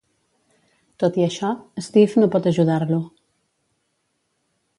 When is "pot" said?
2.37-2.49